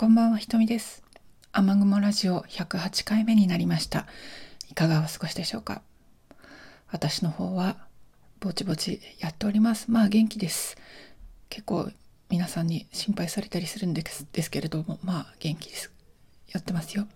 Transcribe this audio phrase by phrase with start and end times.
[0.00, 1.02] こんばんは、ひとみです。
[1.52, 4.06] 雨雲ラジオ108回目になりました。
[4.70, 5.82] いかがお過ごしでしょうか？
[6.90, 7.76] 私の方は、
[8.40, 9.90] ぼちぼちやっております。
[9.90, 10.78] まあ元気です。
[11.50, 11.90] 結構
[12.30, 15.92] 皆さんに心配されたりするんですですけれども、まあ元気です。
[16.48, 17.06] やってますよ。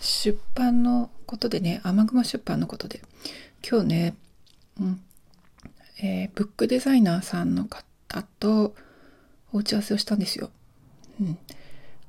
[0.00, 3.02] 出版のことでね、雨雲出版のことで、
[3.62, 4.14] 今日ね、
[4.80, 5.00] うん、
[6.02, 8.74] えーブックデザイナーさんの方と
[9.52, 10.48] お打ち合わせをしたんですよ。
[11.20, 11.38] うん。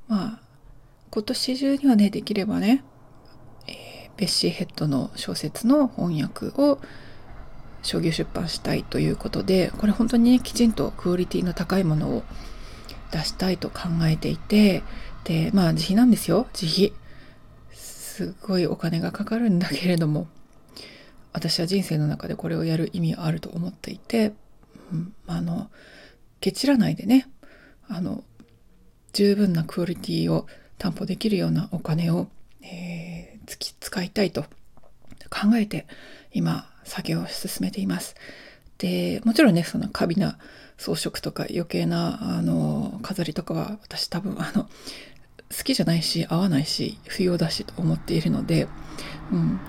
[0.08, 0.40] まあ、
[1.12, 2.84] 今年中にはね、できればね、
[3.68, 6.80] えーベッシーヘッドの小説の翻訳を
[7.84, 12.24] 商業出版したいということで、これ本当にね、きちんとクオリティの高いものを
[13.12, 14.84] 出したいと考えていて、
[15.24, 16.94] で、まあ自費なんですよ、自費。
[17.72, 20.28] すごいお金がかかるんだけれども、
[21.32, 24.34] 私は人生の中でこれをやる意味はあると思っていて、
[24.92, 25.70] うん、あの、
[26.40, 27.30] ケチらないでね、
[27.88, 28.24] あの、
[29.18, 30.46] 十分なクオリティを
[30.78, 32.28] 担保できるようなお金を、
[32.62, 34.44] えーつき使いたいと
[35.30, 35.88] 考えて
[36.32, 38.16] 今作業を進めています。
[38.78, 40.38] でもちろんねその過敏な
[40.78, 48.68] 装飾とか余計なあの飾りとかは私多分あの好きじゃないし合わないし不要だしと思っているので、
[49.32, 49.60] うん、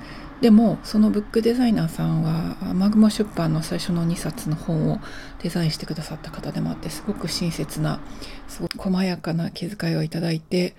[0.40, 5.00] でもそのブックデザイナーさんは雨雲出版の最初の2冊の本を
[5.42, 8.00] デザインしてくださった方でもあってすごく親切な
[8.46, 10.74] すごく細やかな気遣いをいただいて、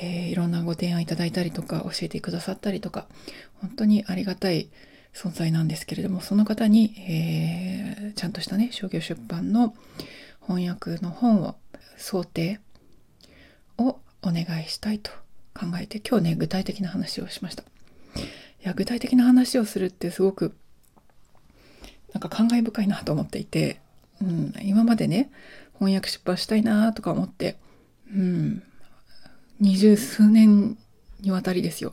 [0.00, 3.06] えーいろんなご提案いただいたりとか教えてくださったりとか
[3.60, 4.68] 本当にありがたい
[5.12, 9.74] 存在なんですけれどもその方に、えーちゃんとしたね商業出版の
[10.46, 11.56] 翻訳の本を
[11.96, 12.60] 想定
[13.78, 15.10] をお願いしたいと
[15.54, 17.64] 考えて今日ね具体的な話をしました。
[18.62, 20.54] いや具体的な話をするってすごく
[22.12, 23.80] なんか感慨深いなと思っていて、
[24.20, 25.30] うん、今までね
[25.74, 27.56] 翻訳出版したいなとか思って、
[28.14, 28.62] うん、
[29.58, 30.78] 二十数年
[31.20, 31.92] にわたりですよ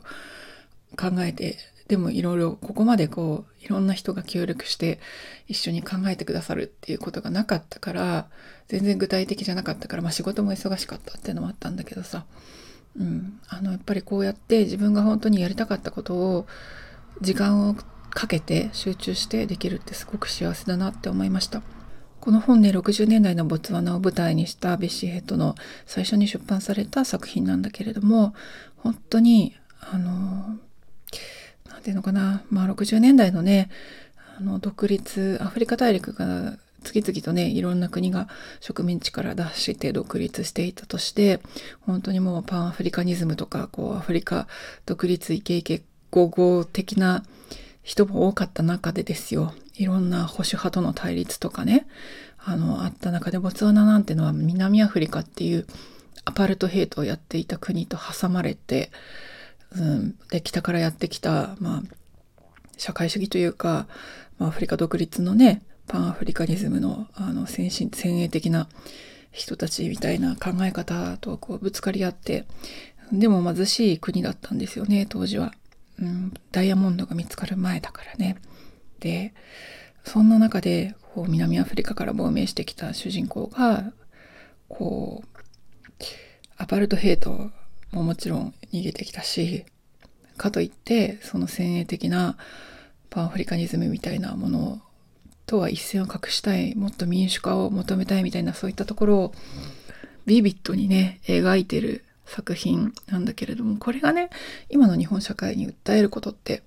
[0.96, 1.56] 考えて
[1.88, 5.00] でもいろいろここまでこういろんな人が協力して
[5.48, 8.28] 一緒に考えてくださるっていうことがなかったから
[8.68, 12.26] 全然具体的じゃなかったから、まあ、仕事も忙しかったっていうのもあったんだけどさ、
[12.98, 16.46] うん、あのやっぱりこうやって自分が本当にやりたかったことを
[17.20, 17.76] 時間を
[18.10, 21.62] かけて集中してできるってすごく幸せだなって思いました。
[22.20, 25.54] この本ね60年代のボツワナを舞台にしたベッシーヘッドの
[25.86, 28.34] 最初に出版された作品なんだけれども
[28.76, 30.58] 本当にあの
[31.70, 33.70] なんていうのかなまあ60年代のね
[34.38, 38.28] あの独立アフリカ大陸が次々とねいろんな国が
[38.60, 41.40] 植民地から脱して独立していたとして
[41.80, 44.46] 本当にもうパンアフリカニズムとかこうアフリカ
[44.86, 47.24] 独立イケイケゴーゴー的な
[47.82, 49.54] 人も多かった中でですよ。
[49.74, 51.86] いろんな保守派との対立とかね
[52.36, 55.66] あのあった中でボツワナなんてのは南アフリカっていう
[56.24, 58.90] アパルトヘイトをやっていた国と挟まれて、
[59.76, 61.82] うん、で北からやってきた、まあ、
[62.76, 63.86] 社会主義というか、
[64.38, 68.68] まあ、アフリカ独立のねパンアフリカニズムのあの先進先鋭的な
[69.32, 72.46] 人たちみたいな考え方とこうぶつかり合って
[73.10, 75.52] でも貧しい国だったんですよね当時は、
[75.98, 78.36] うん、ダイヤモンドが見つかる前だからね。
[79.00, 79.34] で
[80.04, 83.92] そんな中でこう南アフリカから亡命してきた主人公が
[84.68, 86.02] こう
[86.56, 87.50] アパルトヘイト
[87.90, 89.64] ももちろん逃げてきたし
[90.36, 92.36] かといってその先鋭的な
[93.10, 94.82] パンアフリカニズムみたいなもの
[95.50, 99.34] とは一線を画したいもっと民主化を求めたいみたいなそういったところを
[100.24, 104.30] ビビッドにね描いてる作品なんだけれどもこれがね
[104.68, 106.62] 今の日本社会に訴えることって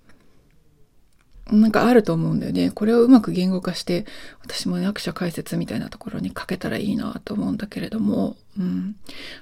[1.50, 2.72] なんかあると思うんだよね。
[2.72, 4.06] これをうまく言語化して、
[4.42, 8.96] 私も役者解説みたいなところに書けたらいいなと思うんだけれども、うん。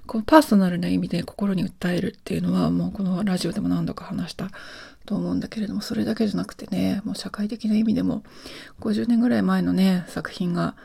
[0.08, 4.50] このパーソナルな意味で心に訴えるっていうのは、もうこのラジオでも何度か話した
[5.06, 8.24] と思うんだけれども、それだけじゃなくてね、もう社会的な意味でも、
[8.80, 10.76] 50年ぐらい前のね、作品が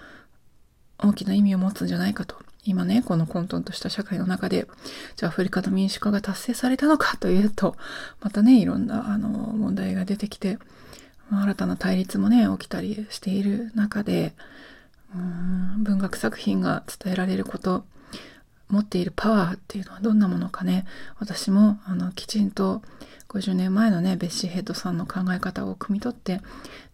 [0.98, 2.36] 大きな意味を持つんじゃないかと。
[2.64, 4.66] 今ね、この混沌とした社会の中で、
[5.14, 7.76] じゃあアフリカの民主化が達成されたのかというと、
[8.20, 10.58] またね、いろんなあの問題が出てきて、
[11.30, 14.34] 新たな対立もね起きたりしている中で
[15.14, 17.84] うん文学作品が伝えられること
[18.68, 20.84] 持っているパワーっていうのはどんなものかね
[21.18, 22.82] 私もあのきちんと
[23.28, 26.40] 50年前のねベッシーヘッドさんの考え方を汲み取って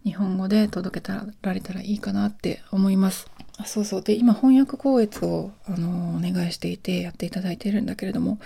[0.03, 3.27] 日本語で届けられたらいいかなって思います。
[3.57, 8.39] あそうそうで今翻訳校閲をあのお願いしていてやっていただいているんだけれども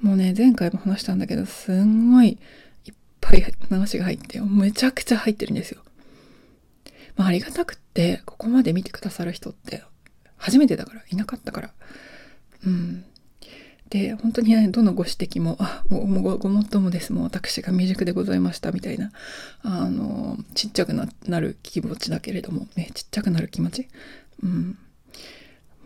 [0.00, 2.38] もうね前回も話したんだけどすんごい
[2.86, 5.82] いっぱい話が入ってめちゃくちゃ入ってるんですよ。
[7.16, 9.82] まあ、ありがたくってここまで見てくださる人って
[10.36, 11.70] 初めてだからいなかったから
[12.64, 13.04] うん
[13.90, 17.12] で本当にねどのご指摘も「あもうもうごもっともです。
[17.12, 19.10] もう私が未熟でございました」みたいな
[19.62, 23.88] あのちっちゃくななる気持ちだけれどもねちっちゃくなる気持ち。
[24.42, 24.78] うん。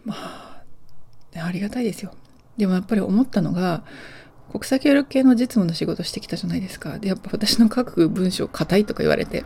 [0.04, 0.62] まあ、
[1.34, 2.12] ありがたいですよ。
[2.56, 3.84] でもやっぱり思ったのが
[4.50, 6.98] 国際協力系の実務の仕事してきたじゃないですか。
[6.98, 9.44] でやっぱ私の書く文章硬いとか言われて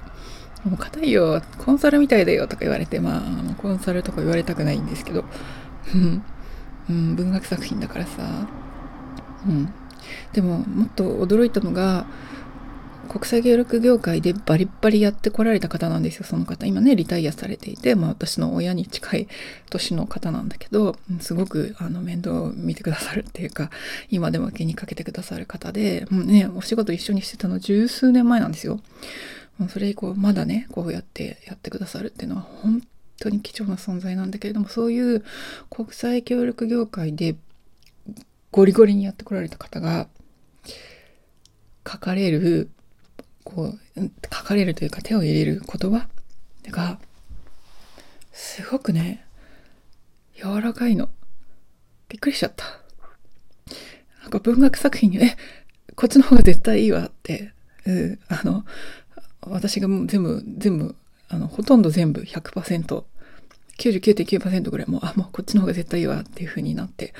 [0.65, 5.25] もう硬いよコンサルみたいだよとか言われてまあコンサルとか言われたくないんですけど。
[5.95, 6.23] うん、
[6.89, 8.49] 文学作品だからさ、
[9.47, 9.73] うん、
[10.33, 12.07] でももっと驚いたのが
[13.09, 16.67] 国際協力業界でバリッバリやってこられた方なんですよその方。
[16.67, 19.29] 今ねリタイアされていて、まあ、私の親に近い
[19.71, 23.71] 年の方なんだけどすごくあの面倒を見てくださるっていうか
[24.11, 28.81] 今でも気にかけてくださる方で、もうね、お仕事一緒にしてたの十数年前なんですよ。
[29.69, 32.83] それ以降まだねこうやってやってくださるっていうのは本
[33.19, 35.25] 当に貴重な存在なんだけれどもそういう
[35.71, 37.37] 国際協力業界で
[38.51, 40.09] ゴリゴリにやってこられた方が
[41.87, 42.71] 書かれる
[43.45, 44.01] こう
[44.33, 46.09] 書かれるというか手を入れる言葉
[46.71, 46.99] が
[48.33, 49.25] すごくね
[50.37, 51.09] 柔らかいの。
[52.09, 52.65] びっくりしちゃった。
[54.23, 55.37] なんか文学作品にね
[55.95, 57.53] こっちの方が絶対いいわって、
[57.87, 58.65] うん、あの
[59.43, 60.97] 私がもう全部全部
[61.29, 67.15] あのほとんど全部 100%99.9% ぐらいもうあもうこっちの方が絶対いいわっていう風になって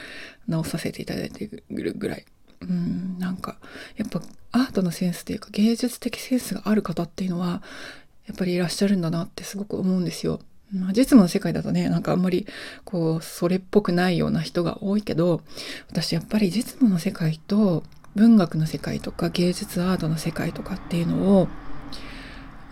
[0.49, 2.25] 直させていただいてるぐらい
[2.61, 3.57] うんなんか
[3.97, 4.23] やっぱ
[4.53, 7.63] アートのセンスというか芸術的センスがある方っていうのは
[8.27, 10.41] やっぱりいらっしゃるんだなってすごく思うんですよ。
[10.73, 12.45] まあ、実務の世界だとねなんかあんまり
[12.85, 15.43] こうそれっぽくないような人が多いけど
[15.89, 17.85] 私やっぱり実務の世界と
[18.17, 21.49] 文学の世界とか芸術アートの世界とかっていうのを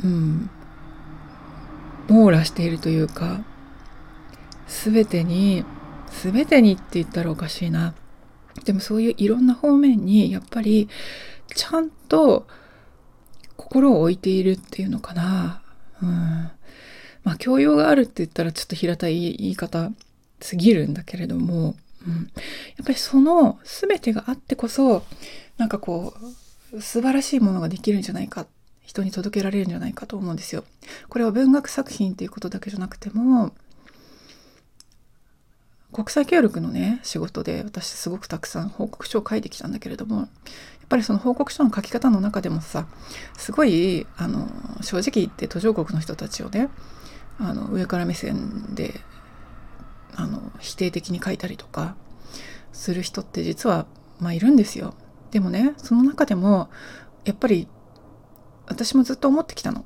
[0.02, 0.50] うん
[2.08, 3.42] 網羅しているというか
[4.66, 5.64] 全てに
[6.22, 7.94] 全てにって言ったらおかしいな。
[8.64, 10.88] でもそういういろんな方面にやっぱり
[11.54, 12.46] ちゃんと
[13.56, 15.62] 心を置いているっていうのかな。
[16.00, 16.50] うん。
[17.24, 19.90] まあ教養があるって言ったらちょっと平たい言い方
[20.40, 21.74] すぎるんだけれども、
[22.06, 25.04] うん、やっぱりその全てがあってこそ
[25.56, 26.14] なんかこ
[26.72, 28.46] う素晴らしいものができるんじゃないか
[28.84, 30.64] 人に届けられるんじゃないかと思うんですよ。
[31.08, 33.52] これは文学作品っていうことだけじゃなくても
[35.92, 40.26] 国際協力のね仕事で私すごくたくさん報告書を書いてきたんだけれどもやっ
[40.88, 42.86] ぱりその報告書の書き方の中でもさ
[43.38, 44.48] すごいあの
[44.82, 46.68] 正直言って途上国の人たちをね
[47.38, 49.00] あの上から目線で
[50.16, 51.96] あの否定的に書いたりとか
[52.72, 53.86] する人って実は
[54.20, 54.94] まあいるんですよ。
[55.30, 56.68] でもねその中でも
[57.24, 57.68] やっぱり
[58.66, 59.84] 私もずっと思ってきたの。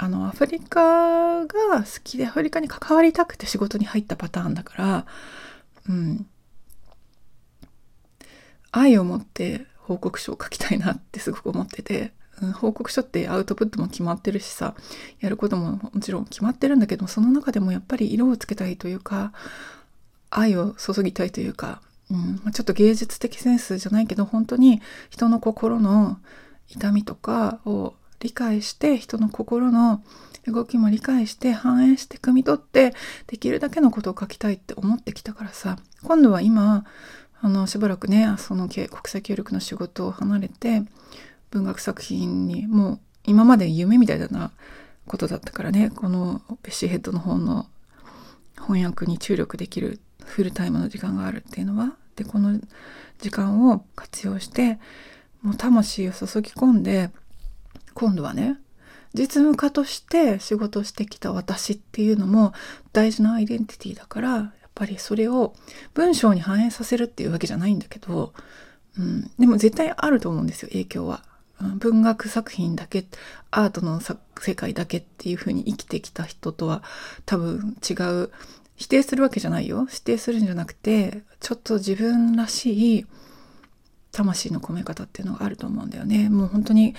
[0.00, 1.48] あのアフリカが
[1.78, 5.06] 好きでアフリカに関わりたくて仕事に入ったパターンだから
[5.88, 6.26] うん
[8.70, 14.74] 愛を持って報告書を書きたいなってすごく思ってて、うん、報告書ってアウトプットも決まってるしさ
[15.18, 19.32] やることももちろん決まってるんだけどその中でもやっぱり色をつけたいというか
[20.30, 21.80] 愛を注ぎたいというか、
[22.10, 24.80] うんちょっと芸術的センスじゃないけど本当に
[25.10, 26.18] 人の心の
[26.68, 30.02] 痛みとかを理解して人の心の
[30.46, 32.94] 動きも理解して反映して汲み取って
[33.26, 35.78] できるだけのことを書きたいって思ってきたからさ。
[36.02, 36.84] 今度は今
[37.40, 40.82] あのしばらくねその国際協力の仕事を離れて
[41.50, 44.50] 文学作品にもう今まで夢みたいな
[45.06, 47.66] ことだったからねこのベッシーヘッドの本の
[48.56, 51.96] 翻訳に注力できるフルタイムの時間があるっていうのは。
[52.16, 52.58] でこの
[53.20, 54.80] 時間を活用して
[55.42, 57.10] もう魂を注ぎ込んで
[57.98, 58.56] 今度はね
[59.12, 62.52] 実務家として仕事してきた私っていうのも
[62.92, 65.54] 大事なアイデンティティだからやっぱりそれを
[65.94, 68.32] 文章に反映させるっていうわけじゃないんだけど、
[68.98, 71.24] うん、でも絶対あると思うんですよ影響は。
[71.78, 73.04] 文学作品だけ
[73.50, 76.84] アートの世界だけっていう風に生きてきた人とは
[77.26, 78.30] 多分違う。
[78.76, 79.86] 否定するわけじゃないよ。
[79.90, 83.06] 否定するんじゃなくてちょっと自分らしい
[84.12, 86.28] 魂の込め方っていうのがあると思うんだよね。
[86.28, 86.94] もう本当に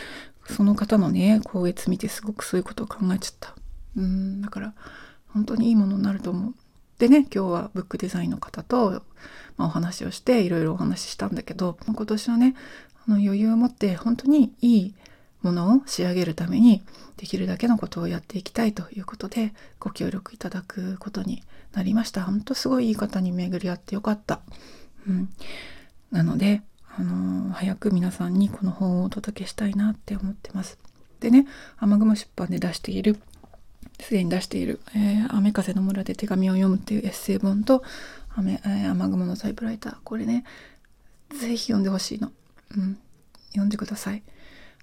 [0.50, 3.56] その方のね光悦見てすごくそういうことを考えちゃった。
[3.98, 4.74] うんだから
[5.34, 6.54] 本当にいいものになると思う。
[6.98, 9.04] でね今日はブックデザインの方と、
[9.58, 12.56] まあ、お話をしていろいろお話ししたんだけど今年はね
[13.08, 14.96] あの余裕を持って本当にいい
[15.42, 16.84] ものを仕上げるために
[17.16, 22.24] できるだけのことをやっていきたいということでご協力いただくことになりました。
[22.24, 24.42] 本当すごいいい方に巡り合ってよかった、
[25.08, 25.30] うん、
[26.12, 26.62] なので
[27.00, 30.78] あの早く皆さんにこの本をお届けしたいなって思ってます。
[31.22, 33.20] でね雨雲出版で出している
[34.00, 37.84] すでに出している、えー、雨風の村で手紙を読むっていうエッセイ本と
[38.36, 40.46] 雨,、えー、雨雲のタイプライターこれね
[41.38, 42.32] ぜひ読んでほしいの。
[42.76, 42.98] うん。
[43.50, 44.24] 読んでください。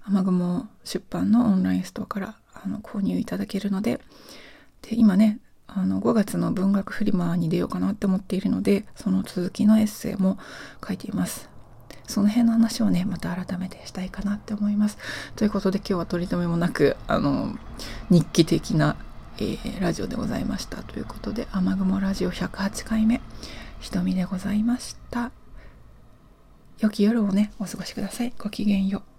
[0.03, 3.99] 雨雲出版のオンラインストアからあの購入いただけるので、
[4.81, 10.37] で、今ね、あの5月の文学フリマに出ようかなって思っているので、その続きのエッセイも
[10.85, 11.49] 書いています。
[12.07, 14.97] その辺の話をね、また改めてしたいかなって思います。
[15.35, 17.55] ということで今日は取り留めもなく、あの、
[18.09, 18.95] 日記的な、
[19.37, 20.83] えー、ラジオでございました。
[20.83, 23.21] ということで、雨雲ラジオ108回目、
[23.79, 25.31] 瞳でございました。
[26.79, 28.33] 良き夜をね、お過ごしください。
[28.37, 29.16] ごきげんよう。